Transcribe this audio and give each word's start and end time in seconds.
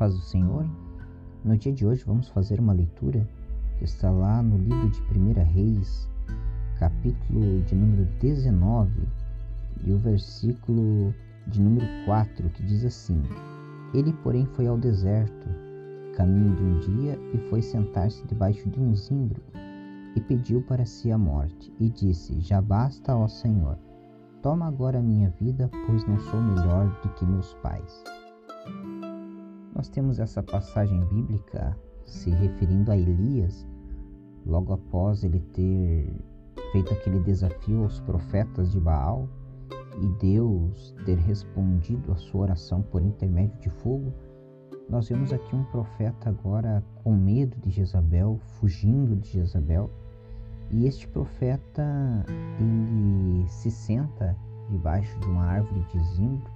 paz 0.00 0.14
do 0.14 0.20
Senhor. 0.22 0.66
No 1.44 1.58
dia 1.58 1.74
de 1.74 1.86
hoje 1.86 2.02
vamos 2.06 2.26
fazer 2.30 2.58
uma 2.58 2.72
leitura 2.72 3.28
que 3.76 3.84
está 3.84 4.10
lá 4.10 4.42
no 4.42 4.56
livro 4.56 4.88
de 4.88 4.98
1 5.02 5.44
Reis, 5.44 6.08
capítulo 6.78 7.60
de 7.64 7.74
número 7.74 8.06
19 8.18 8.90
e 9.84 9.92
o 9.92 9.98
versículo 9.98 11.14
de 11.48 11.60
número 11.60 11.84
4, 12.06 12.48
que 12.48 12.62
diz 12.62 12.82
assim: 12.82 13.22
Ele, 13.92 14.10
porém, 14.22 14.46
foi 14.46 14.66
ao 14.66 14.78
deserto, 14.78 15.48
caminho 16.16 16.56
de 16.56 16.62
um 16.62 16.78
dia, 16.78 17.18
e 17.34 17.38
foi 17.50 17.60
sentar-se 17.60 18.26
debaixo 18.26 18.70
de 18.70 18.80
um 18.80 18.94
zimbro, 18.94 19.42
e 20.16 20.20
pediu 20.22 20.62
para 20.62 20.86
si 20.86 21.12
a 21.12 21.18
morte, 21.18 21.70
e 21.78 21.90
disse: 21.90 22.40
Já 22.40 22.62
basta, 22.62 23.14
ó 23.14 23.28
Senhor, 23.28 23.78
toma 24.40 24.66
agora 24.66 24.98
a 24.98 25.02
minha 25.02 25.28
vida, 25.28 25.68
pois 25.86 26.06
não 26.06 26.18
sou 26.20 26.40
melhor 26.40 26.88
do 27.02 27.10
que 27.10 27.26
meus 27.26 27.52
pais. 27.62 28.02
Nós 29.74 29.88
temos 29.88 30.18
essa 30.18 30.42
passagem 30.42 31.04
bíblica 31.06 31.76
se 32.04 32.30
referindo 32.30 32.90
a 32.90 32.96
Elias, 32.96 33.66
logo 34.44 34.72
após 34.72 35.22
ele 35.22 35.40
ter 35.52 36.12
feito 36.72 36.92
aquele 36.92 37.20
desafio 37.20 37.84
aos 37.84 38.00
profetas 38.00 38.72
de 38.72 38.80
Baal 38.80 39.28
e 40.00 40.06
Deus 40.20 40.94
ter 41.04 41.18
respondido 41.18 42.12
a 42.12 42.16
sua 42.16 42.42
oração 42.42 42.82
por 42.82 43.00
intermédio 43.00 43.58
de 43.60 43.70
fogo. 43.70 44.12
Nós 44.88 45.08
vemos 45.08 45.32
aqui 45.32 45.54
um 45.54 45.64
profeta 45.64 46.30
agora 46.30 46.84
com 47.04 47.14
medo 47.14 47.56
de 47.60 47.70
Jezabel, 47.70 48.40
fugindo 48.58 49.14
de 49.14 49.28
Jezabel, 49.28 49.88
e 50.70 50.86
este 50.86 51.06
profeta 51.06 52.24
ele 52.58 53.48
se 53.48 53.70
senta 53.70 54.36
debaixo 54.68 55.18
de 55.20 55.26
uma 55.26 55.44
árvore 55.44 55.84
de 55.92 55.98
zimbro 56.14 56.50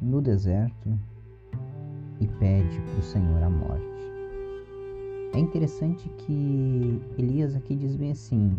no 0.00 0.20
deserto 0.20 0.98
e 2.20 2.26
pede 2.26 2.80
para 2.80 2.98
o 2.98 3.02
Senhor 3.02 3.42
a 3.42 3.50
morte. 3.50 3.94
É 5.34 5.38
interessante 5.38 6.08
que 6.10 7.00
Elias 7.18 7.56
aqui 7.56 7.74
diz 7.74 7.96
bem 7.96 8.12
assim: 8.12 8.56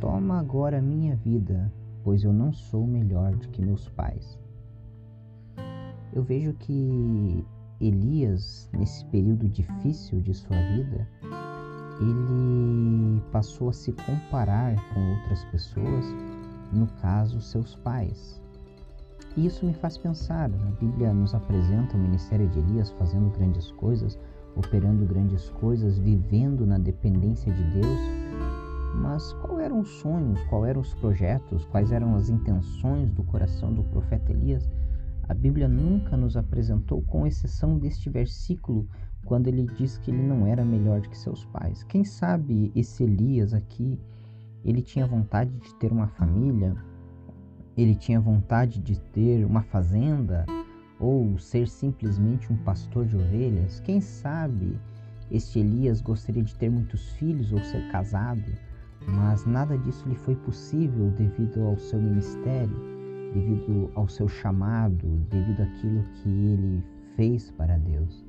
Toma 0.00 0.38
agora 0.38 0.78
a 0.78 0.82
minha 0.82 1.16
vida, 1.16 1.72
pois 2.02 2.22
eu 2.24 2.32
não 2.32 2.52
sou 2.52 2.86
melhor 2.86 3.34
do 3.34 3.48
que 3.48 3.62
meus 3.62 3.88
pais. 3.88 4.38
Eu 6.12 6.22
vejo 6.22 6.52
que 6.54 7.44
Elias, 7.80 8.68
nesse 8.72 9.04
período 9.06 9.48
difícil 9.48 10.20
de 10.20 10.34
sua 10.34 10.56
vida, 10.74 11.08
ele 12.00 13.22
passou 13.32 13.70
a 13.70 13.72
se 13.72 13.92
comparar 13.92 14.76
com 14.92 15.00
outras 15.16 15.44
pessoas, 15.46 16.04
no 16.72 16.86
caso, 17.00 17.40
seus 17.40 17.74
pais. 17.76 18.43
E 19.36 19.46
isso 19.46 19.66
me 19.66 19.72
faz 19.74 19.98
pensar, 19.98 20.48
a 20.48 20.70
Bíblia 20.80 21.12
nos 21.12 21.34
apresenta 21.34 21.96
o 21.96 22.00
ministério 22.00 22.48
de 22.48 22.60
Elias 22.60 22.90
fazendo 22.92 23.30
grandes 23.30 23.70
coisas, 23.72 24.16
operando 24.54 25.04
grandes 25.04 25.50
coisas, 25.50 25.98
vivendo 25.98 26.64
na 26.64 26.78
dependência 26.78 27.52
de 27.52 27.62
Deus. 27.64 27.98
Mas 28.94 29.32
quais 29.34 29.58
eram 29.58 29.80
os 29.80 29.88
sonhos, 29.88 30.40
quais 30.44 30.66
eram 30.66 30.80
os 30.80 30.94
projetos, 30.94 31.64
quais 31.66 31.90
eram 31.90 32.14
as 32.14 32.28
intenções 32.28 33.10
do 33.10 33.24
coração 33.24 33.72
do 33.74 33.82
profeta 33.82 34.30
Elias? 34.30 34.70
A 35.28 35.34
Bíblia 35.34 35.66
nunca 35.66 36.16
nos 36.16 36.36
apresentou, 36.36 37.02
com 37.02 37.26
exceção 37.26 37.76
deste 37.76 38.08
versículo, 38.08 38.86
quando 39.24 39.48
ele 39.48 39.66
diz 39.76 39.98
que 39.98 40.12
ele 40.12 40.22
não 40.22 40.46
era 40.46 40.64
melhor 40.64 41.00
do 41.00 41.08
que 41.08 41.18
seus 41.18 41.44
pais. 41.46 41.82
Quem 41.82 42.04
sabe 42.04 42.70
esse 42.76 43.02
Elias 43.02 43.52
aqui, 43.52 43.98
ele 44.64 44.80
tinha 44.80 45.06
vontade 45.06 45.50
de 45.50 45.74
ter 45.74 45.90
uma 45.90 46.06
família, 46.06 46.76
ele 47.76 47.94
tinha 47.94 48.20
vontade 48.20 48.80
de 48.80 48.98
ter 48.98 49.44
uma 49.44 49.62
fazenda 49.62 50.44
ou 50.98 51.38
ser 51.38 51.68
simplesmente 51.68 52.52
um 52.52 52.56
pastor 52.58 53.04
de 53.06 53.16
ovelhas? 53.16 53.80
Quem 53.80 54.00
sabe 54.00 54.78
este 55.30 55.58
Elias 55.58 56.00
gostaria 56.00 56.42
de 56.42 56.54
ter 56.54 56.70
muitos 56.70 57.10
filhos 57.12 57.52
ou 57.52 57.58
ser 57.60 57.90
casado, 57.90 58.44
mas 59.08 59.44
nada 59.44 59.76
disso 59.78 60.08
lhe 60.08 60.14
foi 60.14 60.36
possível 60.36 61.10
devido 61.10 61.62
ao 61.62 61.76
seu 61.76 62.00
ministério, 62.00 62.76
devido 63.32 63.90
ao 63.94 64.08
seu 64.08 64.28
chamado, 64.28 65.06
devido 65.30 65.62
àquilo 65.62 66.04
que 66.14 66.28
ele 66.28 66.84
fez 67.16 67.50
para 67.52 67.78
Deus. 67.78 68.24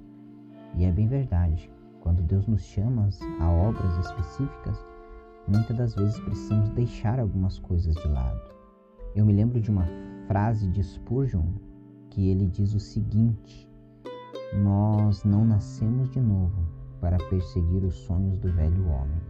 E 0.75 0.86
é 0.86 0.91
bem 0.91 1.08
verdade, 1.08 1.70
quando 2.02 2.22
Deus 2.24 2.47
nos 2.47 2.64
chama 2.64 3.09
a 3.40 3.50
obras 3.50 3.97
específicas, 4.06 4.84
muitas 5.47 5.78
das 5.78 5.96
vezes 5.96 6.20
precisamos 6.20 6.70
deixar 6.70 7.20
algumas 7.20 7.59
coisas 7.59 7.94
de 7.96 8.08
lado. 8.08 8.55
Eu 9.16 9.26
me 9.26 9.31
lembro 9.31 9.62
de 9.62 9.72
uma 9.72 9.88
frase 10.28 10.68
de 10.68 10.84
Spurgeon 10.84 11.53
que 12.09 12.28
ele 12.28 12.46
diz 12.48 12.74
o 12.74 12.81
seguinte: 12.81 13.66
Nós 14.62 15.24
não 15.24 15.46
nascemos 15.46 16.09
de 16.09 16.20
novo 16.20 16.62
para 17.00 17.18
perseguir 17.30 17.86
os 17.86 17.96
sonhos 17.96 18.38
do 18.38 18.52
velho 18.52 18.86
homem. 18.90 19.22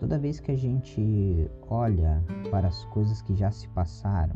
Toda 0.00 0.18
vez 0.18 0.40
que 0.40 0.50
a 0.50 0.56
gente 0.56 1.48
olha 1.68 2.24
para 2.50 2.66
as 2.66 2.84
coisas 2.86 3.22
que 3.22 3.36
já 3.36 3.52
se 3.52 3.68
passaram, 3.68 4.34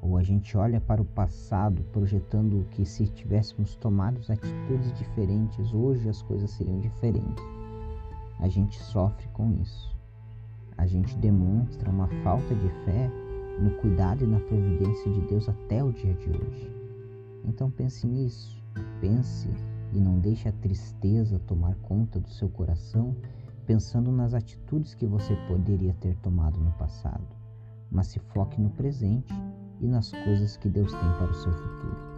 ou 0.00 0.16
a 0.16 0.22
gente 0.22 0.56
olha 0.56 0.80
para 0.80 1.02
o 1.02 1.04
passado 1.04 1.82
projetando 1.92 2.64
que 2.70 2.84
se 2.84 3.08
tivéssemos 3.08 3.74
tomado 3.74 4.20
atitudes 4.30 4.92
diferentes, 4.96 5.74
hoje 5.74 6.08
as 6.08 6.22
coisas 6.22 6.52
seriam 6.52 6.78
diferentes, 6.78 7.44
a 8.38 8.46
gente 8.46 8.80
sofre 8.80 9.26
com 9.32 9.50
isso. 9.60 9.90
A 10.78 10.86
gente 10.86 11.16
demonstra 11.16 11.90
uma 11.90 12.06
falta 12.22 12.54
de 12.54 12.68
fé 12.84 13.10
no 13.60 13.70
cuidado 13.76 14.24
e 14.24 14.26
na 14.26 14.40
providência 14.40 15.10
de 15.10 15.20
Deus 15.22 15.48
até 15.48 15.82
o 15.82 15.92
dia 15.92 16.14
de 16.14 16.30
hoje. 16.30 16.72
Então 17.44 17.70
pense 17.70 18.06
nisso, 18.06 18.62
pense 19.00 19.48
e 19.92 19.98
não 19.98 20.18
deixe 20.18 20.48
a 20.48 20.52
tristeza 20.52 21.38
tomar 21.40 21.74
conta 21.76 22.18
do 22.20 22.30
seu 22.30 22.48
coração, 22.48 23.14
pensando 23.66 24.10
nas 24.10 24.34
atitudes 24.34 24.94
que 24.94 25.06
você 25.06 25.36
poderia 25.48 25.94
ter 25.94 26.16
tomado 26.16 26.58
no 26.58 26.72
passado, 26.72 27.36
mas 27.90 28.08
se 28.08 28.18
foque 28.18 28.60
no 28.60 28.70
presente 28.70 29.32
e 29.80 29.86
nas 29.86 30.10
coisas 30.10 30.56
que 30.56 30.68
Deus 30.68 30.92
tem 30.92 31.12
para 31.18 31.30
o 31.30 31.34
seu 31.34 31.52
futuro. 31.52 32.11